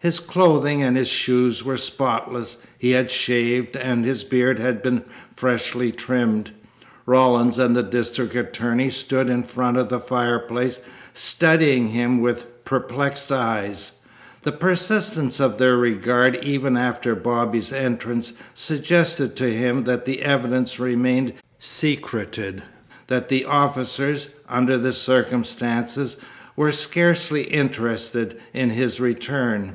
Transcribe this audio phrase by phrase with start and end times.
[0.00, 2.58] His clothing and his shoes were spotless.
[2.78, 5.02] He had shaved, and his beard had been
[5.34, 6.52] freshly trimmed.
[7.04, 10.80] Rawlins and the district attorney stood in front of the fireplace,
[11.14, 13.90] studying him with perplexed eyes.
[14.42, 20.78] The persistence of their regard even after Bobby's entrance suggested to him that the evidence
[20.78, 22.62] remained secreted,
[23.08, 26.16] that the officers, under the circumstances,
[26.54, 29.74] were scarcely interested in his return.